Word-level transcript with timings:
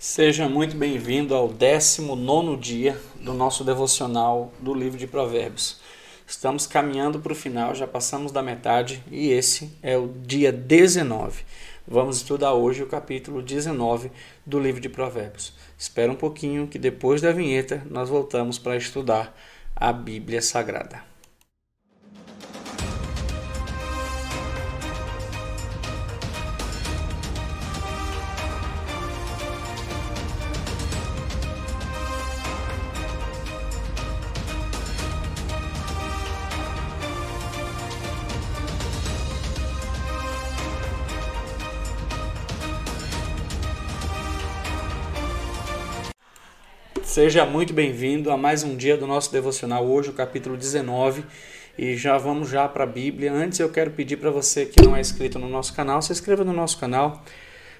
Seja 0.00 0.48
muito 0.48 0.76
bem-vindo 0.76 1.34
ao 1.34 1.48
19 1.48 2.56
dia 2.58 2.96
do 3.20 3.34
nosso 3.34 3.64
devocional 3.64 4.52
do 4.60 4.72
livro 4.72 4.96
de 4.96 5.08
Provérbios. 5.08 5.80
Estamos 6.24 6.68
caminhando 6.68 7.18
para 7.18 7.32
o 7.32 7.34
final, 7.34 7.74
já 7.74 7.84
passamos 7.84 8.30
da 8.30 8.40
metade 8.40 9.02
e 9.10 9.32
esse 9.32 9.76
é 9.82 9.98
o 9.98 10.06
dia 10.06 10.52
19. 10.52 11.42
Vamos 11.84 12.18
estudar 12.18 12.52
hoje 12.52 12.80
o 12.80 12.86
capítulo 12.86 13.42
19 13.42 14.12
do 14.46 14.60
livro 14.60 14.80
de 14.80 14.88
Provérbios. 14.88 15.52
Espera 15.76 16.12
um 16.12 16.16
pouquinho 16.16 16.68
que 16.68 16.78
depois 16.78 17.20
da 17.20 17.32
vinheta 17.32 17.84
nós 17.90 18.08
voltamos 18.08 18.56
para 18.56 18.76
estudar 18.76 19.36
a 19.74 19.92
Bíblia 19.92 20.40
Sagrada. 20.40 21.07
Seja 47.08 47.46
muito 47.46 47.72
bem-vindo 47.72 48.30
a 48.30 48.36
mais 48.36 48.62
um 48.62 48.76
dia 48.76 48.94
do 48.94 49.06
nosso 49.06 49.32
devocional 49.32 49.88
hoje, 49.88 50.10
o 50.10 50.12
capítulo 50.12 50.58
19, 50.58 51.24
e 51.78 51.96
já 51.96 52.18
vamos 52.18 52.50
já 52.50 52.68
para 52.68 52.84
a 52.84 52.86
Bíblia. 52.86 53.32
Antes 53.32 53.58
eu 53.58 53.70
quero 53.70 53.90
pedir 53.92 54.18
para 54.18 54.30
você 54.30 54.66
que 54.66 54.84
não 54.84 54.94
é 54.94 55.00
inscrito 55.00 55.38
no 55.38 55.48
nosso 55.48 55.72
canal, 55.72 56.02
se 56.02 56.12
inscreva 56.12 56.44
no 56.44 56.52
nosso 56.52 56.76
canal. 56.76 57.24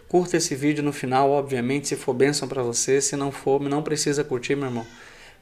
Curta 0.09 0.39
esse 0.39 0.55
vídeo 0.55 0.83
no 0.83 0.95
final, 0.95 1.31
obviamente, 1.31 1.89
se 1.89 1.95
for 1.95 2.15
bênção 2.15 2.49
para 2.49 2.63
você, 2.63 3.03
se 3.03 3.17
não 3.17 3.31
for, 3.31 3.61
não 3.61 3.83
precisa 3.83 4.25
curtir, 4.25 4.57
meu 4.57 4.69
irmão. 4.69 4.87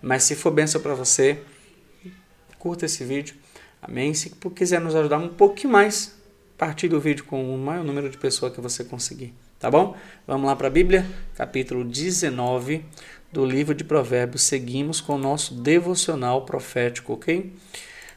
Mas 0.02 0.24
se 0.24 0.34
for 0.34 0.50
bênção 0.50 0.80
para 0.80 0.92
você, 0.92 1.38
curta 2.58 2.86
esse 2.86 3.04
vídeo. 3.04 3.36
Amém? 3.80 4.12
Se 4.14 4.30
quiser 4.30 4.80
nos 4.80 4.96
ajudar 4.96 5.18
um 5.18 5.28
pouquinho 5.28 5.72
mais, 5.72 6.12
partilhe 6.58 6.96
o 6.96 7.00
vídeo 7.00 7.24
com 7.24 7.54
o 7.54 7.56
maior 7.56 7.84
número 7.84 8.10
de 8.10 8.18
pessoas 8.18 8.52
que 8.52 8.60
você 8.60 8.82
conseguir. 8.82 9.32
Tá 9.60 9.70
bom? 9.70 9.96
Vamos 10.26 10.46
lá 10.46 10.54
para 10.54 10.66
a 10.66 10.70
Bíblia, 10.70 11.06
capítulo 11.34 11.82
19 11.82 12.84
do 13.36 13.44
livro 13.44 13.74
de 13.74 13.84
Provérbios. 13.84 14.44
Seguimos 14.44 14.98
com 14.98 15.16
o 15.16 15.18
nosso 15.18 15.52
devocional 15.52 16.46
profético, 16.46 17.12
ok? 17.12 17.52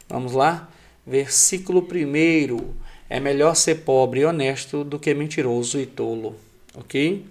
Vamos 0.07 0.31
lá? 0.31 0.71
Versículo 1.05 1.81
1. 1.81 2.73
É 3.09 3.19
melhor 3.19 3.53
ser 3.53 3.79
pobre 3.79 4.21
e 4.21 4.25
honesto 4.25 4.81
do 4.81 4.97
que 4.97 5.13
mentiroso 5.13 5.77
e 5.77 5.85
tolo, 5.85 6.37
ok? 6.73 7.25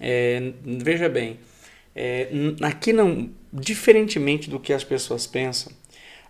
É, 0.00 0.52
veja 0.64 1.08
bem, 1.08 1.38
é, 1.94 2.28
aqui 2.62 2.92
não, 2.92 3.30
diferentemente 3.52 4.50
do 4.50 4.58
que 4.58 4.72
as 4.72 4.82
pessoas 4.82 5.24
pensam, 5.24 5.72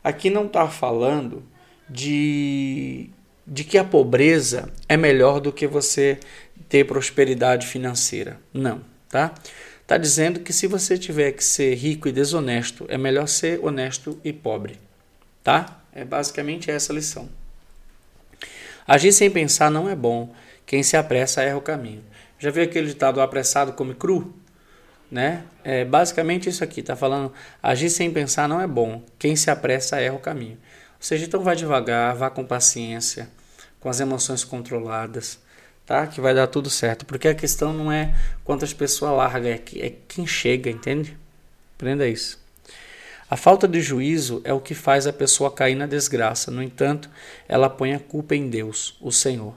aqui 0.04 0.28
não 0.28 0.44
está 0.44 0.68
falando 0.68 1.42
de, 1.88 3.08
de 3.46 3.64
que 3.64 3.78
a 3.78 3.84
pobreza 3.84 4.70
é 4.86 4.98
melhor 4.98 5.40
do 5.40 5.50
que 5.50 5.66
você 5.66 6.18
ter 6.68 6.84
prosperidade 6.84 7.66
financeira. 7.66 8.38
Não, 8.52 8.82
tá? 9.08 9.32
Está 9.90 9.98
dizendo 9.98 10.38
que 10.38 10.52
se 10.52 10.68
você 10.68 10.96
tiver 10.96 11.32
que 11.32 11.42
ser 11.42 11.74
rico 11.74 12.06
e 12.06 12.12
desonesto, 12.12 12.86
é 12.88 12.96
melhor 12.96 13.26
ser 13.26 13.58
honesto 13.60 14.20
e 14.22 14.32
pobre. 14.32 14.78
Tá? 15.42 15.80
É 15.92 16.04
basicamente 16.04 16.70
essa 16.70 16.92
a 16.92 16.94
lição. 16.94 17.28
Agir 18.86 19.10
sem 19.10 19.28
pensar 19.28 19.68
não 19.68 19.88
é 19.88 19.96
bom. 19.96 20.32
Quem 20.64 20.84
se 20.84 20.96
apressa 20.96 21.42
erra 21.42 21.56
o 21.56 21.60
caminho. 21.60 22.04
Já 22.38 22.52
viu 22.52 22.62
aquele 22.62 22.86
ditado 22.86 23.20
apressado 23.20 23.72
come 23.72 23.92
cru? 23.92 24.32
Né? 25.10 25.42
É 25.64 25.84
basicamente 25.84 26.48
isso 26.48 26.62
aqui. 26.62 26.78
Está 26.78 26.94
falando 26.94 27.32
agir 27.60 27.90
sem 27.90 28.12
pensar 28.12 28.48
não 28.48 28.60
é 28.60 28.68
bom. 28.68 29.02
Quem 29.18 29.34
se 29.34 29.50
apressa 29.50 30.00
erra 30.00 30.14
o 30.14 30.20
caminho. 30.20 30.56
Ou 30.98 31.00
seja, 31.00 31.24
então 31.24 31.42
vá 31.42 31.52
devagar, 31.52 32.14
vá 32.14 32.30
com 32.30 32.44
paciência, 32.44 33.28
com 33.80 33.88
as 33.88 33.98
emoções 33.98 34.44
controladas 34.44 35.40
tá? 35.90 36.06
Que 36.06 36.20
vai 36.20 36.32
dar 36.32 36.46
tudo 36.46 36.70
certo. 36.70 37.04
Porque 37.04 37.26
a 37.26 37.34
questão 37.34 37.72
não 37.72 37.90
é 37.90 38.14
quantas 38.44 38.72
pessoas 38.72 39.10
largam, 39.10 39.50
é, 39.50 39.60
é 39.78 39.92
quem 40.06 40.24
chega, 40.24 40.70
entende? 40.70 41.18
Aprenda 41.74 42.06
isso. 42.06 42.38
A 43.28 43.36
falta 43.36 43.66
de 43.66 43.80
juízo 43.80 44.40
é 44.44 44.52
o 44.52 44.60
que 44.60 44.72
faz 44.72 45.08
a 45.08 45.12
pessoa 45.12 45.50
cair 45.50 45.74
na 45.74 45.86
desgraça. 45.86 46.48
No 46.48 46.62
entanto, 46.62 47.10
ela 47.48 47.68
põe 47.68 47.92
a 47.92 47.98
culpa 47.98 48.36
em 48.36 48.48
Deus, 48.48 48.96
o 49.00 49.10
Senhor. 49.10 49.52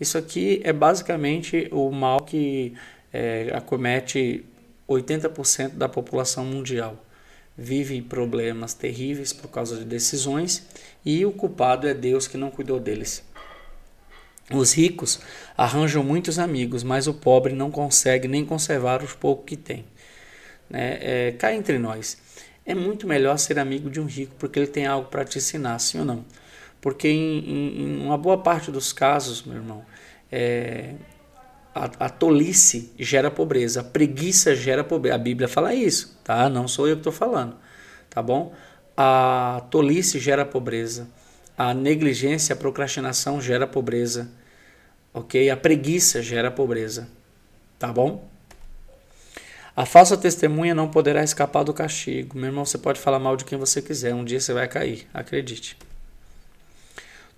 Isso 0.00 0.16
aqui 0.16 0.62
é 0.64 0.72
basicamente 0.72 1.68
o 1.70 1.90
mal 1.90 2.20
que 2.20 2.72
é, 3.12 3.50
acomete 3.54 4.46
80% 4.88 5.72
da 5.74 5.90
população 5.90 6.46
mundial. 6.46 7.04
Vive 7.56 8.00
problemas 8.00 8.72
terríveis 8.72 9.30
por 9.30 9.48
causa 9.48 9.76
de 9.76 9.84
decisões 9.84 10.66
e 11.04 11.24
o 11.26 11.32
culpado 11.32 11.86
é 11.86 11.92
Deus 11.92 12.26
que 12.26 12.38
não 12.38 12.50
cuidou 12.50 12.80
deles. 12.80 13.25
Os 14.52 14.72
ricos 14.72 15.18
arranjam 15.56 16.04
muitos 16.04 16.38
amigos, 16.38 16.84
mas 16.84 17.08
o 17.08 17.14
pobre 17.14 17.52
não 17.52 17.70
consegue 17.70 18.28
nem 18.28 18.44
conservar 18.44 19.02
os 19.02 19.12
poucos 19.12 19.44
que 19.46 19.56
tem. 19.56 19.84
Né? 20.70 20.98
É, 21.00 21.32
cá 21.32 21.52
entre 21.52 21.78
nós, 21.78 22.16
é 22.64 22.74
muito 22.74 23.06
melhor 23.06 23.38
ser 23.38 23.58
amigo 23.58 23.90
de 23.90 24.00
um 24.00 24.06
rico 24.06 24.34
porque 24.38 24.58
ele 24.58 24.68
tem 24.68 24.86
algo 24.86 25.08
para 25.08 25.24
te 25.24 25.38
ensinar, 25.38 25.78
sim 25.80 25.98
ou 25.98 26.04
não? 26.04 26.24
Porque 26.80 27.08
em, 27.08 27.38
em, 27.38 27.82
em, 27.82 28.04
uma 28.04 28.16
boa 28.16 28.38
parte 28.38 28.70
dos 28.70 28.92
casos, 28.92 29.42
meu 29.42 29.56
irmão, 29.56 29.84
é, 30.30 30.94
a, 31.74 32.06
a, 32.06 32.08
tolice 32.08 32.92
gera 32.98 33.30
pobreza, 33.30 33.80
a 33.80 33.84
preguiça 33.84 34.54
gera 34.54 34.84
pobreza. 34.84 35.16
A 35.16 35.18
Bíblia 35.18 35.48
fala 35.48 35.74
isso, 35.74 36.16
tá? 36.22 36.48
Não 36.48 36.68
sou 36.68 36.86
eu 36.86 36.94
que 36.96 37.00
estou 37.00 37.12
falando, 37.12 37.56
tá 38.08 38.22
bom? 38.22 38.54
A 38.96 39.64
tolice 39.70 40.20
gera 40.20 40.44
pobreza 40.44 41.08
a 41.56 41.72
negligência, 41.72 42.52
a 42.52 42.56
procrastinação 42.56 43.40
gera 43.40 43.66
pobreza, 43.66 44.30
ok? 45.12 45.48
A 45.48 45.56
preguiça 45.56 46.22
gera 46.22 46.50
pobreza, 46.50 47.08
tá 47.78 47.92
bom? 47.92 48.28
A 49.74 49.84
falsa 49.84 50.16
testemunha 50.16 50.74
não 50.74 50.88
poderá 50.88 51.22
escapar 51.22 51.62
do 51.62 51.74
castigo. 51.74 52.36
Meu 52.36 52.46
irmão, 52.46 52.64
você 52.64 52.78
pode 52.78 52.98
falar 52.98 53.18
mal 53.18 53.36
de 53.36 53.44
quem 53.44 53.58
você 53.58 53.82
quiser, 53.82 54.14
um 54.14 54.24
dia 54.24 54.40
você 54.40 54.52
vai 54.52 54.66
cair, 54.66 55.06
acredite. 55.12 55.76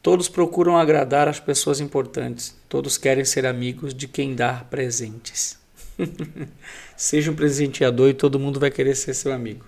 Todos 0.01 0.29
procuram 0.29 0.77
agradar 0.77 1.27
as 1.27 1.41
pessoas 1.41 1.81
importantes, 1.81 2.57
todos 2.69 2.97
querem 2.97 3.25
ser 3.25 3.45
amigos 3.45 3.93
de 3.93 4.07
quem 4.07 4.35
dá 4.35 4.65
presentes. 4.71 5.59
Seja 6.97 7.31
um 7.31 7.35
presenteador 7.35 8.11
e 8.11 8.15
todo 8.15 8.39
mundo 8.39 8.61
vai 8.61 8.71
querer 8.71 8.95
ser 8.95 9.15
seu 9.15 9.33
amigo. 9.33 9.67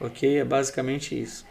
Ok? 0.00 0.38
É 0.38 0.44
basicamente 0.44 1.20
isso. 1.20 1.44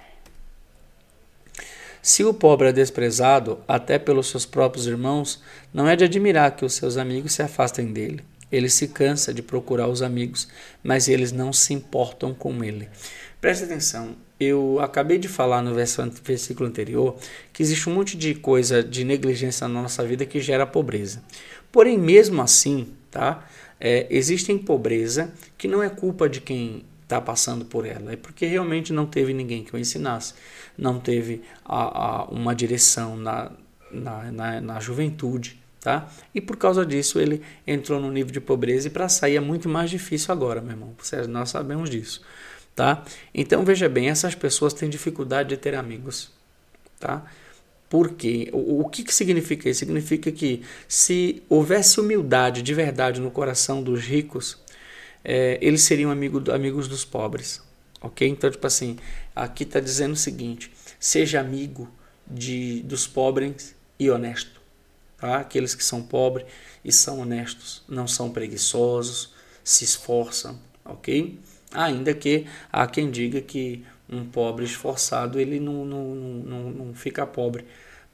Se 2.08 2.24
o 2.24 2.34
pobre 2.34 2.70
é 2.70 2.72
desprezado, 2.72 3.60
até 3.68 4.00
pelos 4.00 4.28
seus 4.28 4.46
próprios 4.46 4.88
irmãos, 4.88 5.44
não 5.74 5.90
é 5.90 5.94
de 5.94 6.06
admirar 6.06 6.56
que 6.56 6.64
os 6.64 6.74
seus 6.74 6.96
amigos 6.96 7.34
se 7.34 7.42
afastem 7.42 7.92
dele. 7.92 8.24
Ele 8.50 8.70
se 8.70 8.88
cansa 8.88 9.34
de 9.34 9.42
procurar 9.42 9.90
os 9.90 10.02
amigos, 10.02 10.48
mas 10.82 11.10
eles 11.10 11.34
não 11.34 11.52
se 11.52 11.74
importam 11.74 12.34
com 12.34 12.64
ele. 12.64 12.88
Preste 13.42 13.66
atenção, 13.66 14.16
eu 14.40 14.80
acabei 14.80 15.18
de 15.18 15.28
falar 15.28 15.62
no 15.62 15.76
versículo 15.76 16.70
anterior 16.70 17.18
que 17.52 17.62
existe 17.62 17.90
um 17.90 17.96
monte 17.96 18.16
de 18.16 18.34
coisa 18.36 18.82
de 18.82 19.04
negligência 19.04 19.68
na 19.68 19.82
nossa 19.82 20.02
vida 20.06 20.26
que 20.26 20.40
gera 20.40 20.66
pobreza. 20.66 21.22
Porém, 21.74 21.98
mesmo 21.98 22.42
assim, 22.42 22.88
tá? 23.12 23.46
É, 23.82 24.08
existem 24.10 24.58
pobreza 24.58 25.34
que 25.58 25.68
não 25.68 25.84
é 25.84 25.90
culpa 25.90 26.30
de 26.30 26.40
quem 26.40 26.86
está 27.08 27.22
passando 27.22 27.64
por 27.64 27.86
ela. 27.86 28.12
É 28.12 28.18
porque 28.18 28.46
realmente 28.46 28.92
não 28.92 29.06
teve 29.06 29.34
ninguém 29.34 29.64
que 29.64 29.74
o 29.74 29.80
ensinasse, 29.80 30.34
não 30.78 31.00
teve 31.00 31.42
a, 31.66 31.78
a, 32.06 32.26
uma 32.26 32.54
direção 32.54 33.16
na, 33.16 33.52
na, 33.90 34.32
na, 34.32 34.62
na 34.62 34.80
juventude. 34.80 35.58
Tá? 35.80 36.10
E 36.36 36.42
por 36.42 36.58
causa 36.58 36.86
disso 36.86 37.18
ele 37.18 37.42
entrou 37.66 38.02
no 38.02 38.12
nível 38.12 38.34
de 38.34 38.42
pobreza 38.42 38.88
e 38.88 38.90
para 38.90 39.08
sair 39.08 39.38
é 39.38 39.40
muito 39.40 39.70
mais 39.70 39.90
difícil 39.90 40.34
agora, 40.34 40.60
meu 40.60 40.72
irmão. 40.72 40.94
Nós 41.30 41.50
sabemos 41.50 41.90
disso, 41.90 42.22
tá? 42.76 43.06
Então 43.34 43.64
veja 43.64 43.88
bem, 43.88 44.10
essas 44.10 44.36
pessoas 44.36 44.74
têm 44.74 44.90
dificuldade 44.90 45.50
de 45.50 45.56
ter 45.56 45.76
amigos, 45.76 46.30
tá? 47.00 47.24
Por 47.88 48.16
quê? 48.16 48.50
O, 48.52 48.82
o 48.82 48.90
que, 48.90 49.02
que 49.02 49.14
significa 49.14 49.70
isso? 49.70 49.80
Significa 49.80 50.30
que 50.30 50.62
se 50.90 51.42
houvesse 51.48 52.02
humildade 52.02 52.62
de 52.62 52.74
verdade 52.74 53.22
no 53.22 53.32
coração 53.32 53.82
dos 53.82 54.02
ricos, 54.02 54.58
é, 55.30 55.58
eles 55.62 55.82
seriam 55.82 56.10
amigo, 56.10 56.50
amigos 56.50 56.88
dos 56.88 57.04
pobres. 57.04 57.62
Ok? 58.00 58.26
Então, 58.26 58.50
tipo 58.50 58.66
assim, 58.66 58.98
aqui 59.36 59.64
está 59.64 59.82
dizendo 59.82 60.14
o 60.14 60.16
seguinte: 60.16 60.72
seja 60.98 61.42
amigo 61.42 61.92
de, 62.26 62.82
dos 62.84 63.06
pobres 63.06 63.76
e 64.00 64.10
honesto. 64.10 64.62
Tá? 65.18 65.40
Aqueles 65.40 65.76
que 65.76 65.84
são 65.84 66.02
pobres 66.02 66.48
e 66.86 66.94
são 66.94 67.20
honestos, 67.20 67.84
não 67.90 68.08
são 68.08 68.30
preguiçosos, 68.32 69.34
se 69.64 69.84
esforçam, 69.84 70.58
ok? 70.86 71.38
Ainda 71.74 72.14
que 72.14 72.48
há 72.72 72.88
quem 72.88 73.12
diga 73.12 73.42
que 73.42 73.84
um 74.10 74.24
pobre 74.26 74.64
esforçado 74.64 75.40
ele 75.40 75.60
não, 75.60 75.84
não, 75.84 76.16
não, 76.16 76.72
não 76.72 76.94
fica 76.94 77.28
pobre 77.28 77.66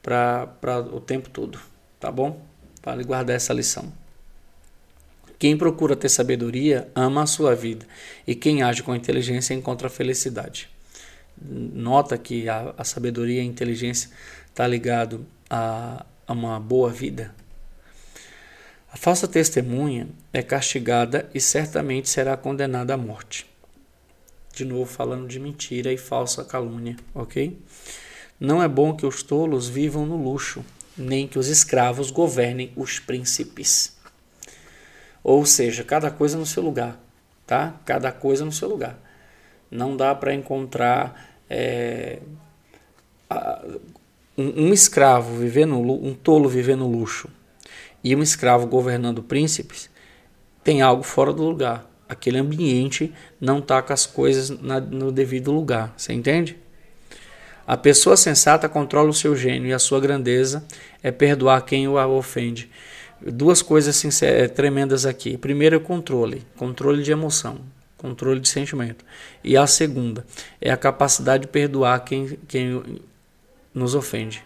para 0.02 0.48
o 0.92 1.00
tempo 1.00 1.30
todo, 1.30 1.60
tá 2.00 2.10
bom? 2.10 2.44
Vale 2.82 3.04
guardar 3.04 3.36
essa 3.36 3.52
lição. 3.52 3.92
Quem 5.38 5.56
procura 5.56 5.96
ter 5.96 6.08
sabedoria 6.08 6.88
ama 6.94 7.22
a 7.22 7.26
sua 7.26 7.54
vida, 7.54 7.86
e 8.26 8.34
quem 8.34 8.62
age 8.62 8.82
com 8.82 8.94
inteligência 8.94 9.54
encontra 9.54 9.88
felicidade. 9.88 10.68
Nota 11.40 12.16
que 12.16 12.48
a, 12.48 12.74
a 12.78 12.84
sabedoria 12.84 13.38
e 13.38 13.40
a 13.40 13.44
inteligência 13.44 14.10
está 14.48 14.66
ligado 14.66 15.26
a, 15.50 16.06
a 16.26 16.32
uma 16.32 16.60
boa 16.60 16.90
vida. 16.90 17.34
A 18.92 18.96
falsa 18.96 19.26
testemunha 19.26 20.08
é 20.32 20.40
castigada 20.40 21.28
e 21.34 21.40
certamente 21.40 22.08
será 22.08 22.36
condenada 22.36 22.94
à 22.94 22.96
morte. 22.96 23.44
De 24.54 24.64
novo, 24.64 24.86
falando 24.86 25.26
de 25.26 25.40
mentira 25.40 25.92
e 25.92 25.96
falsa 25.98 26.44
calúnia, 26.44 26.96
ok? 27.12 27.58
Não 28.38 28.62
é 28.62 28.68
bom 28.68 28.94
que 28.94 29.04
os 29.04 29.20
tolos 29.20 29.68
vivam 29.68 30.06
no 30.06 30.16
luxo, 30.16 30.64
nem 30.96 31.26
que 31.26 31.40
os 31.40 31.48
escravos 31.48 32.12
governem 32.12 32.72
os 32.76 33.00
príncipes. 33.00 33.93
Ou 35.24 35.46
seja, 35.46 35.82
cada 35.82 36.10
coisa 36.10 36.36
no 36.36 36.44
seu 36.44 36.62
lugar, 36.62 37.00
tá? 37.46 37.74
Cada 37.86 38.12
coisa 38.12 38.44
no 38.44 38.52
seu 38.52 38.68
lugar. 38.68 38.98
Não 39.70 39.96
dá 39.96 40.14
para 40.14 40.34
encontrar 40.34 41.32
é, 41.48 42.18
um, 44.36 44.66
um, 44.66 44.72
escravo 44.72 45.34
viver 45.36 45.66
no 45.66 45.80
um 45.80 46.14
tolo 46.14 46.48
viver 46.48 46.76
no 46.76 46.86
luxo 46.86 47.28
e 48.02 48.14
um 48.14 48.22
escravo 48.22 48.66
governando 48.66 49.22
príncipes 49.22 49.88
tem 50.62 50.82
algo 50.82 51.02
fora 51.02 51.32
do 51.32 51.42
lugar. 51.42 51.90
Aquele 52.08 52.38
ambiente 52.38 53.12
não 53.40 53.58
está 53.58 53.80
com 53.82 53.92
as 53.92 54.06
coisas 54.06 54.50
na, 54.50 54.78
no 54.78 55.10
devido 55.10 55.50
lugar. 55.50 55.94
Você 55.96 56.12
entende? 56.12 56.56
A 57.66 57.78
pessoa 57.78 58.16
sensata 58.16 58.68
controla 58.68 59.08
o 59.08 59.14
seu 59.14 59.34
gênio 59.34 59.68
e 59.68 59.72
a 59.72 59.78
sua 59.78 60.00
grandeza 60.00 60.66
é 61.02 61.10
perdoar 61.10 61.62
quem 61.62 61.88
o 61.88 61.94
ofende. 61.94 62.70
Duas 63.26 63.62
coisas 63.62 63.96
sinceras, 63.96 64.50
tremendas 64.50 65.06
aqui. 65.06 65.38
Primeiro 65.38 65.76
é 65.76 65.78
controle, 65.78 66.42
controle 66.56 67.02
de 67.02 67.10
emoção, 67.10 67.58
controle 67.96 68.38
de 68.38 68.48
sentimento. 68.48 69.02
E 69.42 69.56
a 69.56 69.66
segunda 69.66 70.26
é 70.60 70.70
a 70.70 70.76
capacidade 70.76 71.42
de 71.42 71.48
perdoar 71.48 72.04
quem, 72.04 72.38
quem 72.46 73.00
nos 73.72 73.94
ofende. 73.94 74.44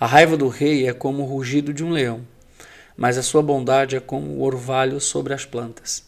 A 0.00 0.06
raiva 0.06 0.36
do 0.36 0.48
rei 0.48 0.88
é 0.88 0.92
como 0.92 1.22
o 1.22 1.26
rugido 1.26 1.72
de 1.72 1.84
um 1.84 1.90
leão, 1.90 2.26
mas 2.96 3.16
a 3.16 3.22
sua 3.22 3.42
bondade 3.42 3.94
é 3.94 4.00
como 4.00 4.26
o 4.32 4.42
orvalho 4.42 5.00
sobre 5.00 5.34
as 5.34 5.44
plantas. 5.44 6.04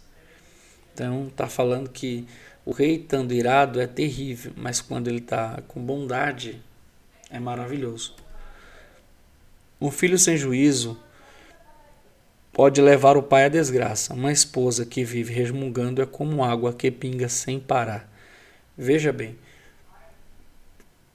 Então, 0.93 1.29
está 1.29 1.47
falando 1.47 1.89
que 1.89 2.27
o 2.65 2.73
rei 2.73 2.97
estando 2.97 3.33
irado 3.33 3.81
é 3.81 3.87
terrível, 3.87 4.53
mas 4.57 4.81
quando 4.81 5.09
ele 5.09 5.19
está 5.19 5.63
com 5.69 5.81
bondade 5.81 6.61
é 7.31 7.39
maravilhoso. 7.39 8.15
Um 9.81 9.91
filho 9.91 10.19
sem 10.19 10.37
juízo 10.37 10.99
pode 12.53 12.83
levar 12.83 13.17
o 13.17 13.23
pai 13.23 13.45
à 13.45 13.49
desgraça. 13.49 14.13
Uma 14.13 14.31
esposa 14.31 14.85
que 14.85 15.03
vive 15.05 15.33
resmungando 15.33 16.03
é 16.03 16.07
como 16.07 16.45
água 16.45 16.73
que 16.73 16.91
pinga 16.91 17.29
sem 17.29 17.59
parar. 17.59 18.07
Veja 18.77 19.13
bem, 19.13 19.39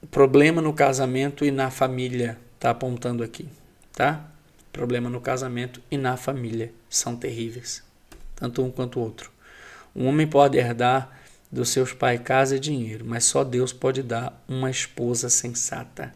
problema 0.10 0.62
no 0.62 0.74
casamento 0.74 1.46
e 1.46 1.52
na 1.52 1.70
família, 1.70 2.40
está 2.56 2.72
apontando 2.72 3.24
aqui, 3.24 3.48
tá? 3.94 4.26
Problema 4.74 5.10
no 5.10 5.22
casamento 5.22 5.82
e 5.92 5.98
na 5.98 6.18
família 6.18 6.72
são 6.90 7.16
terríveis, 7.16 7.84
tanto 8.36 8.64
um 8.64 8.72
quanto 8.72 9.00
o 9.00 9.04
outro. 9.04 9.32
Um 9.96 10.08
homem 10.08 10.26
pode 10.26 10.58
herdar 10.58 11.10
dos 11.52 11.70
seus 11.70 11.94
pais 11.94 12.20
casa 12.22 12.56
e 12.56 12.60
dinheiro, 12.60 13.06
mas 13.06 13.26
só 13.26 13.44
Deus 13.44 13.72
pode 13.72 14.02
dar 14.02 14.44
uma 14.48 14.70
esposa 14.72 15.30
sensata. 15.30 16.14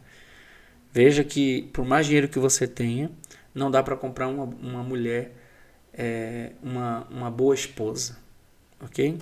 Veja 0.92 1.22
que, 1.22 1.62
por 1.72 1.84
mais 1.84 2.06
dinheiro 2.06 2.28
que 2.28 2.38
você 2.38 2.66
tenha, 2.66 3.10
não 3.54 3.70
dá 3.70 3.82
para 3.82 3.96
comprar 3.96 4.28
uma, 4.28 4.44
uma 4.44 4.82
mulher, 4.82 5.32
é, 5.92 6.52
uma, 6.62 7.06
uma 7.10 7.30
boa 7.30 7.54
esposa. 7.54 8.18
Ok? 8.80 9.18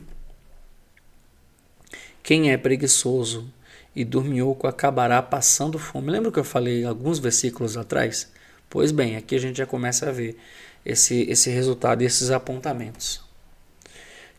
Quem 2.23 2.51
é 2.53 2.57
preguiçoso 2.57 3.53
e 3.95 4.05
dormioco 4.05 4.67
acabará 4.67 5.21
passando 5.21 5.79
fome. 5.79 6.11
Lembra 6.11 6.31
que 6.31 6.39
eu 6.39 6.45
falei 6.45 6.85
alguns 6.85 7.19
versículos 7.19 7.77
atrás? 7.77 8.31
Pois 8.71 8.93
bem, 8.93 9.17
aqui 9.17 9.35
a 9.35 9.41
gente 9.41 9.57
já 9.57 9.67
começa 9.67 10.09
a 10.09 10.13
ver 10.13 10.39
esse, 10.85 11.23
esse 11.23 11.51
resultado 11.51 12.03
e 12.03 12.07
esses 12.07 12.31
apontamentos. 12.31 13.23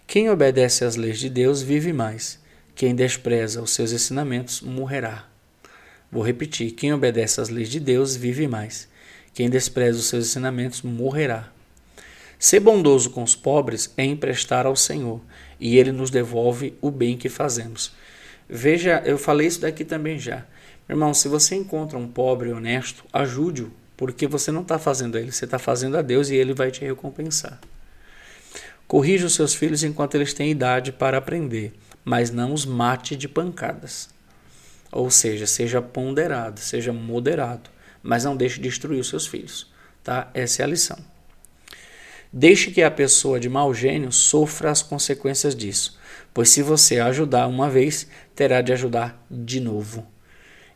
Quem 0.08 0.30
obedece 0.30 0.86
às 0.86 0.96
leis 0.96 1.20
de 1.20 1.30
Deus 1.30 1.62
vive 1.62 1.92
mais. 1.92 2.40
Quem 2.74 2.96
despreza 2.96 3.62
os 3.62 3.72
seus 3.72 3.92
ensinamentos 3.92 4.62
morrerá. 4.62 5.28
Vou 6.12 6.24
repetir: 6.24 6.72
quem 6.72 6.94
obedece 6.94 7.40
às 7.42 7.50
leis 7.50 7.70
de 7.70 7.80
Deus 7.80 8.16
vive 8.16 8.48
mais. 8.48 8.88
Quem 9.34 9.50
despreza 9.50 10.00
os 10.00 10.06
seus 10.06 10.28
ensinamentos 10.28 10.82
morrerá. 10.82 11.52
Ser 12.38 12.62
bondoso 12.62 13.10
com 13.10 13.22
os 13.22 13.36
pobres 13.36 13.94
é 13.98 14.04
emprestar 14.06 14.66
ao 14.66 14.76
Senhor, 14.76 15.22
e 15.60 15.78
ele 15.78 15.92
nos 15.92 16.10
devolve 16.10 16.74
o 16.82 16.90
bem 16.90 17.18
que 17.18 17.30
fazemos. 17.30 17.92
Veja, 18.48 19.04
eu 19.06 19.18
falei 19.18 19.48
isso 19.48 19.62
daqui 19.62 19.84
também 19.84 20.18
já. 20.18 20.46
Irmão, 20.90 21.14
se 21.14 21.28
você 21.28 21.56
encontra 21.56 21.98
um 21.98 22.08
pobre 22.08 22.52
honesto, 22.52 23.04
ajude-o, 23.14 23.72
porque 23.96 24.26
você 24.26 24.52
não 24.52 24.62
está 24.62 24.80
fazendo 24.80 25.18
a 25.18 25.22
ele, 25.22 25.32
você 25.32 25.46
está 25.46 25.60
fazendo 25.60 25.98
a 25.98 26.02
Deus 26.02 26.30
e 26.30 26.36
ele 26.36 26.54
vai 26.54 26.72
te 26.72 26.82
recompensar. 26.82 27.60
Corrija 28.88 29.28
os 29.28 29.36
seus 29.36 29.54
filhos 29.54 29.84
enquanto 29.84 30.16
eles 30.16 30.34
têm 30.34 30.50
idade 30.50 30.92
para 30.92 31.18
aprender, 31.18 31.74
mas 32.04 32.32
não 32.32 32.54
os 32.54 32.66
mate 32.66 33.16
de 33.16 33.28
pancadas. 33.28 34.10
Ou 34.92 35.10
seja, 35.10 35.46
seja 35.46 35.82
ponderado, 35.82 36.60
seja 36.60 36.92
moderado, 36.92 37.70
mas 38.02 38.24
não 38.24 38.36
deixe 38.36 38.56
de 38.56 38.70
destruir 38.70 39.00
os 39.00 39.10
seus 39.10 39.28
filhos. 39.28 39.72
Tá? 40.04 40.30
Essa 40.34 40.64
é 40.64 40.66
a 40.66 40.68
lição. 40.68 40.98
Deixe 42.32 42.70
que 42.72 42.82
a 42.84 42.92
pessoa 42.92 43.40
de 43.40 43.50
mau 43.50 43.74
gênio 43.74 44.12
sofra 44.12 44.70
as 44.70 44.84
consequências 44.84 45.56
disso, 45.56 45.98
pois 46.32 46.50
se 46.50 46.62
você 46.62 47.00
ajudar 47.00 47.48
uma 47.48 47.70
vez, 47.70 48.08
terá 48.36 48.62
de 48.62 48.72
ajudar 48.72 49.26
de 49.30 49.60
novo. 49.60 50.06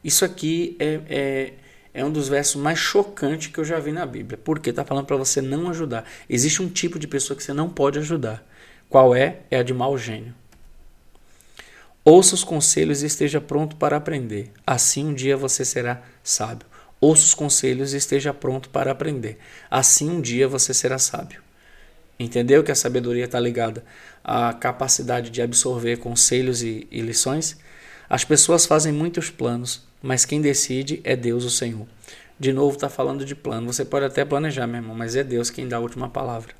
Isso 0.03 0.25
aqui 0.25 0.75
é, 0.79 0.99
é, 1.07 1.53
é 1.93 2.03
um 2.03 2.11
dos 2.11 2.27
versos 2.27 2.59
mais 2.59 2.79
chocantes 2.79 3.47
que 3.47 3.59
eu 3.59 3.63
já 3.63 3.79
vi 3.79 3.91
na 3.91 4.05
Bíblia, 4.05 4.39
porque 4.43 4.71
está 4.71 4.83
falando 4.83 5.05
para 5.05 5.15
você 5.15 5.41
não 5.41 5.69
ajudar. 5.69 6.05
Existe 6.27 6.61
um 6.61 6.67
tipo 6.67 6.97
de 6.97 7.07
pessoa 7.07 7.37
que 7.37 7.43
você 7.43 7.53
não 7.53 7.69
pode 7.69 7.99
ajudar. 7.99 8.43
Qual 8.89 9.15
é? 9.15 9.41
É 9.49 9.59
a 9.59 9.63
de 9.63 9.73
mau 9.73 9.95
gênio. 9.95 10.33
Ouça 12.05 12.35
os 12.35 12.43
conselhos 12.43 13.01
e 13.01 13.05
esteja 13.05 13.39
pronto 13.39 13.77
para 13.77 13.95
aprender. 13.95 14.51
Assim 14.67 15.05
um 15.05 15.13
dia 15.13 15.37
você 15.37 15.63
será 15.63 16.01
sábio. 16.21 16.67
Ouça 16.99 17.23
os 17.23 17.33
conselhos 17.33 17.93
e 17.93 17.97
esteja 17.97 18.33
pronto 18.33 18.69
para 18.69 18.91
aprender. 18.91 19.37
Assim 19.71 20.09
um 20.09 20.19
dia 20.19 20.45
você 20.45 20.73
será 20.73 20.97
sábio. 20.97 21.41
Entendeu 22.19 22.61
que 22.61 22.73
a 22.73 22.75
sabedoria 22.75 23.23
está 23.23 23.39
ligada 23.39 23.85
à 24.21 24.53
capacidade 24.53 25.29
de 25.29 25.41
absorver 25.41 25.97
conselhos 25.97 26.61
e, 26.61 26.85
e 26.91 26.99
lições? 26.99 27.57
As 28.09 28.25
pessoas 28.25 28.65
fazem 28.65 28.91
muitos 28.91 29.29
planos, 29.29 29.81
mas 30.01 30.25
quem 30.25 30.41
decide 30.41 30.99
é 31.05 31.15
Deus, 31.15 31.45
o 31.45 31.49
Senhor. 31.49 31.87
De 32.37 32.51
novo, 32.51 32.75
está 32.75 32.89
falando 32.89 33.23
de 33.23 33.33
plano. 33.33 33.71
Você 33.71 33.85
pode 33.85 34.05
até 34.05 34.25
planejar, 34.25 34.67
meu 34.67 34.81
irmão, 34.81 34.93
mas 34.93 35.15
é 35.15 35.23
Deus 35.23 35.49
quem 35.49 35.69
dá 35.69 35.77
a 35.77 35.81
última 35.81 36.09
palavra. 36.09 36.53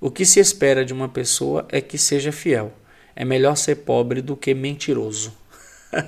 O 0.00 0.10
que 0.10 0.24
se 0.24 0.40
espera 0.40 0.84
de 0.84 0.92
uma 0.92 1.08
pessoa 1.08 1.64
é 1.70 1.80
que 1.80 1.96
seja 1.96 2.32
fiel. 2.32 2.72
É 3.20 3.24
melhor 3.24 3.56
ser 3.56 3.74
pobre 3.74 4.22
do 4.22 4.36
que 4.36 4.54
mentiroso. 4.54 5.32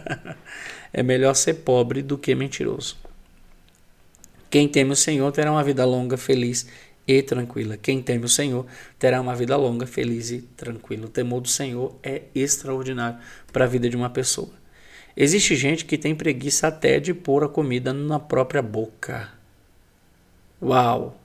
é 0.94 1.02
melhor 1.02 1.34
ser 1.34 1.54
pobre 1.54 2.02
do 2.02 2.16
que 2.16 2.32
mentiroso. 2.36 2.96
Quem 4.48 4.68
teme 4.68 4.92
o 4.92 4.96
Senhor 4.96 5.32
terá 5.32 5.50
uma 5.50 5.64
vida 5.64 5.84
longa, 5.84 6.16
feliz 6.16 6.68
e 7.08 7.20
tranquila. 7.20 7.76
Quem 7.76 8.00
teme 8.00 8.26
o 8.26 8.28
Senhor 8.28 8.64
terá 8.96 9.20
uma 9.20 9.34
vida 9.34 9.56
longa, 9.56 9.88
feliz 9.88 10.30
e 10.30 10.42
tranquila. 10.56 11.06
O 11.06 11.08
temor 11.08 11.40
do 11.40 11.48
Senhor 11.48 11.96
é 12.00 12.22
extraordinário 12.32 13.18
para 13.52 13.64
a 13.64 13.68
vida 13.68 13.90
de 13.90 13.96
uma 13.96 14.10
pessoa. 14.10 14.52
Existe 15.16 15.56
gente 15.56 15.86
que 15.86 15.98
tem 15.98 16.14
preguiça 16.14 16.68
até 16.68 17.00
de 17.00 17.12
pôr 17.12 17.42
a 17.42 17.48
comida 17.48 17.92
na 17.92 18.20
própria 18.20 18.62
boca. 18.62 19.32
Uau! 20.62 21.20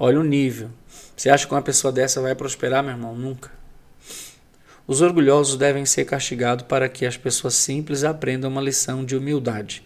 Olha 0.00 0.20
o 0.20 0.22
nível. 0.22 0.70
Você 1.16 1.28
acha 1.28 1.44
que 1.44 1.52
uma 1.52 1.60
pessoa 1.60 1.92
dessa 1.92 2.20
vai 2.20 2.32
prosperar, 2.32 2.84
meu 2.84 2.92
irmão? 2.92 3.16
Nunca. 3.16 3.50
Os 4.86 5.00
orgulhosos 5.00 5.56
devem 5.56 5.84
ser 5.84 6.04
castigados 6.04 6.64
para 6.66 6.88
que 6.88 7.04
as 7.04 7.16
pessoas 7.16 7.54
simples 7.54 8.04
aprendam 8.04 8.48
uma 8.48 8.60
lição 8.60 9.04
de 9.04 9.16
humildade. 9.16 9.82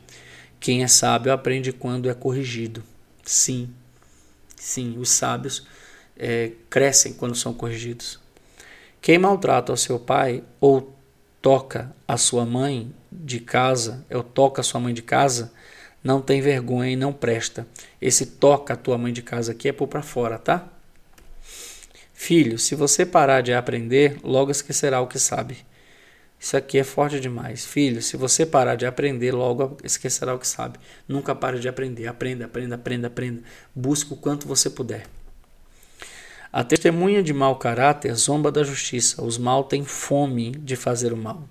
Quem 0.60 0.82
é 0.82 0.86
sábio 0.86 1.32
aprende 1.32 1.72
quando 1.72 2.10
é 2.10 2.14
corrigido. 2.14 2.84
Sim, 3.24 3.70
sim, 4.54 4.98
os 4.98 5.08
sábios 5.08 5.66
é, 6.14 6.52
crescem 6.68 7.14
quando 7.14 7.34
são 7.34 7.54
corrigidos. 7.54 8.20
Quem 9.00 9.16
maltrata 9.16 9.72
o 9.72 9.78
seu 9.78 9.98
pai 9.98 10.44
ou 10.60 10.94
toca 11.40 11.90
a 12.06 12.18
sua 12.18 12.44
mãe 12.44 12.94
de 13.10 13.40
casa, 13.40 14.04
ou 14.10 14.22
toca 14.22 14.60
a 14.60 14.64
sua 14.64 14.78
mãe 14.78 14.92
de 14.92 15.02
casa, 15.02 15.50
não 16.02 16.20
tem 16.20 16.40
vergonha 16.40 16.90
e 16.90 16.96
não 16.96 17.12
presta. 17.12 17.66
Esse 18.00 18.26
toca 18.26 18.74
a 18.74 18.76
tua 18.76 18.98
mãe 18.98 19.12
de 19.12 19.22
casa 19.22 19.52
aqui 19.52 19.68
é 19.68 19.72
por 19.72 19.88
para 19.88 20.02
fora, 20.02 20.38
tá? 20.38 20.68
Filho, 22.12 22.58
se 22.58 22.74
você 22.74 23.04
parar 23.04 23.40
de 23.40 23.52
aprender, 23.52 24.18
logo 24.22 24.50
esquecerá 24.50 25.00
o 25.00 25.06
que 25.06 25.18
sabe. 25.18 25.58
Isso 26.38 26.56
aqui 26.56 26.78
é 26.78 26.84
forte 26.84 27.20
demais. 27.20 27.64
Filho, 27.64 28.02
se 28.02 28.16
você 28.16 28.44
parar 28.44 28.74
de 28.74 28.84
aprender, 28.84 29.32
logo 29.32 29.76
esquecerá 29.84 30.34
o 30.34 30.38
que 30.38 30.46
sabe. 30.46 30.78
Nunca 31.06 31.36
pare 31.36 31.60
de 31.60 31.68
aprender. 31.68 32.08
Aprenda, 32.08 32.46
aprenda, 32.46 32.74
aprenda, 32.74 33.06
aprenda. 33.06 33.42
Busque 33.74 34.12
o 34.12 34.16
quanto 34.16 34.48
você 34.48 34.68
puder. 34.68 35.06
A 36.52 36.64
testemunha 36.64 37.22
de 37.22 37.32
mau 37.32 37.56
caráter 37.56 38.14
zomba 38.14 38.50
da 38.50 38.64
justiça. 38.64 39.22
Os 39.22 39.38
mal 39.38 39.64
têm 39.64 39.84
fome 39.84 40.50
de 40.50 40.74
fazer 40.74 41.12
o 41.12 41.16
mal. 41.16 41.48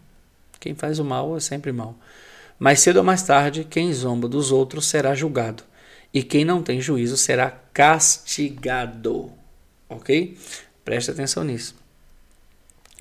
Quem 0.60 0.76
faz 0.76 1.00
o 1.00 1.06
mal 1.06 1.36
é 1.38 1.40
sempre 1.40 1.72
mal. 1.72 1.98
Mais 2.62 2.80
cedo 2.80 2.98
ou 2.98 3.04
mais 3.04 3.24
tarde, 3.24 3.64
quem 3.64 3.92
zomba 3.92 4.28
dos 4.28 4.52
outros 4.52 4.86
será 4.86 5.16
julgado. 5.16 5.64
E 6.14 6.22
quem 6.22 6.46
não 6.46 6.62
tem 6.62 6.80
juízo 6.80 7.18
será 7.18 7.50
castigado. 7.74 9.34
Ok? 9.90 10.38
Preste 10.86 11.10
atenção 11.10 11.44
nisso. 11.44 11.76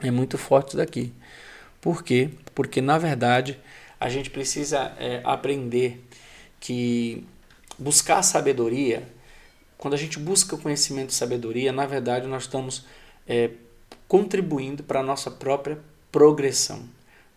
É 0.03 0.11
muito 0.11 0.39
forte 0.39 0.79
daqui. 0.79 1.13
Por 1.79 2.03
quê? 2.03 2.31
Porque, 2.55 2.81
na 2.81 2.97
verdade, 2.97 3.61
a 4.01 4.09
gente 4.09 4.31
precisa 4.31 4.95
é, 4.99 5.21
aprender 5.25 6.03
que 6.59 7.23
buscar 7.79 8.23
sabedoria, 8.23 9.07
quando 9.77 9.93
a 9.93 9.99
gente 9.99 10.19
busca 10.19 10.57
conhecimento 10.57 11.11
e 11.11 11.15
sabedoria, 11.15 11.71
na 11.71 11.85
verdade, 11.85 12.27
nós 12.27 12.45
estamos 12.45 12.87
é, 13.29 13.51
contribuindo 14.09 14.83
para 14.83 15.01
a 15.01 15.03
nossa 15.03 15.31
própria 15.31 15.79
progressão. 16.11 16.89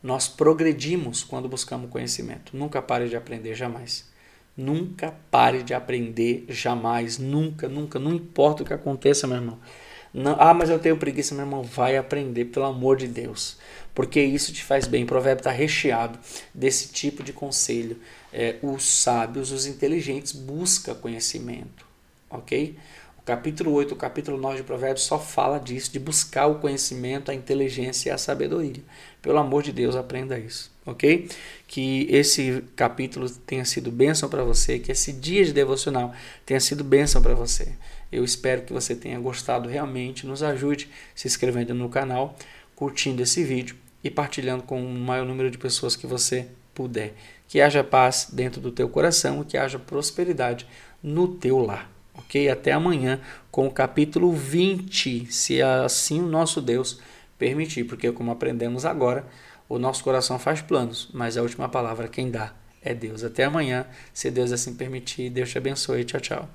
Nós 0.03 0.27
progredimos 0.27 1.23
quando 1.23 1.47
buscamos 1.47 1.89
conhecimento. 1.89 2.57
Nunca 2.57 2.81
pare 2.81 3.07
de 3.07 3.15
aprender, 3.15 3.55
jamais. 3.55 4.05
Nunca 4.55 5.15
pare 5.31 5.63
de 5.63 5.73
aprender, 5.73 6.45
jamais. 6.49 7.17
Nunca, 7.17 7.69
nunca. 7.69 7.97
Não 7.97 8.13
importa 8.13 8.63
o 8.63 8.65
que 8.65 8.73
aconteça, 8.73 9.25
meu 9.25 9.37
irmão. 9.37 9.59
Não, 10.13 10.35
ah, 10.37 10.53
mas 10.53 10.69
eu 10.69 10.77
tenho 10.77 10.97
preguiça, 10.97 11.33
meu 11.33 11.45
irmão. 11.45 11.63
Vai 11.63 11.95
aprender, 11.95 12.45
pelo 12.45 12.65
amor 12.65 12.97
de 12.97 13.07
Deus. 13.07 13.57
Porque 13.95 14.21
isso 14.21 14.51
te 14.51 14.61
faz 14.61 14.87
bem. 14.87 15.05
O 15.05 15.07
provérbio 15.07 15.39
está 15.39 15.51
recheado 15.51 16.19
desse 16.53 16.89
tipo 16.89 17.23
de 17.23 17.31
conselho. 17.31 17.97
É, 18.31 18.57
os 18.61 18.83
sábios, 18.83 19.53
os 19.53 19.65
inteligentes, 19.65 20.33
buscam 20.33 20.93
conhecimento. 20.95 21.85
Ok? 22.29 22.77
O 23.23 23.25
capítulo 23.25 23.71
8, 23.71 23.93
o 23.93 23.95
capítulo 23.95 24.37
9 24.37 24.57
de 24.57 24.63
Provérbios 24.63 25.05
só 25.05 25.17
fala 25.17 25.57
disso, 25.57 25.89
de 25.93 25.97
buscar 25.97 26.45
o 26.47 26.55
conhecimento, 26.55 27.31
a 27.31 27.33
inteligência 27.33 28.09
e 28.09 28.11
a 28.11 28.17
sabedoria. 28.17 28.83
Pelo 29.21 29.37
amor 29.37 29.63
de 29.63 29.71
Deus, 29.71 29.95
aprenda 29.95 30.37
isso, 30.37 30.69
ok? 30.85 31.29
Que 31.65 32.05
esse 32.09 32.61
capítulo 32.75 33.29
tenha 33.29 33.63
sido 33.63 33.89
bênção 33.89 34.27
para 34.27 34.43
você, 34.43 34.77
que 34.77 34.91
esse 34.91 35.13
dia 35.13 35.45
de 35.45 35.53
devocional 35.53 36.13
tenha 36.45 36.59
sido 36.59 36.83
bênção 36.83 37.21
para 37.21 37.33
você. 37.33 37.71
Eu 38.11 38.25
espero 38.25 38.63
que 38.63 38.73
você 38.73 38.93
tenha 38.93 39.17
gostado 39.21 39.69
realmente. 39.69 40.27
Nos 40.27 40.43
ajude 40.43 40.89
se 41.15 41.25
inscrevendo 41.25 41.73
no 41.73 41.87
canal, 41.87 42.35
curtindo 42.75 43.23
esse 43.23 43.41
vídeo 43.41 43.77
e 44.03 44.11
partilhando 44.11 44.63
com 44.63 44.85
o 44.85 44.99
maior 44.99 45.25
número 45.25 45.49
de 45.49 45.57
pessoas 45.57 45.95
que 45.95 46.05
você 46.05 46.47
puder. 46.75 47.13
Que 47.47 47.61
haja 47.61 47.85
paz 47.85 48.27
dentro 48.33 48.59
do 48.59 48.69
teu 48.69 48.89
coração 48.89 49.41
e 49.41 49.45
que 49.45 49.57
haja 49.57 49.79
prosperidade 49.79 50.67
no 51.01 51.25
teu 51.29 51.59
lar. 51.59 51.92
Ok? 52.15 52.49
Até 52.49 52.71
amanhã 52.71 53.19
com 53.51 53.67
o 53.67 53.71
capítulo 53.71 54.31
20, 54.31 55.31
se 55.31 55.61
assim 55.61 56.21
o 56.21 56.27
nosso 56.27 56.61
Deus 56.61 56.99
permitir, 57.37 57.83
porque 57.83 58.11
como 58.11 58.31
aprendemos 58.31 58.85
agora, 58.85 59.25
o 59.67 59.79
nosso 59.79 60.03
coração 60.03 60.37
faz 60.37 60.61
planos, 60.61 61.09
mas 61.13 61.37
a 61.37 61.41
última 61.41 61.67
palavra 61.67 62.07
quem 62.07 62.29
dá 62.29 62.53
é 62.81 62.93
Deus. 62.93 63.23
Até 63.23 63.45
amanhã, 63.45 63.85
se 64.13 64.29
Deus 64.29 64.51
assim 64.51 64.75
permitir. 64.75 65.29
Deus 65.29 65.49
te 65.49 65.57
abençoe. 65.57 66.03
Tchau, 66.03 66.21
tchau. 66.21 66.49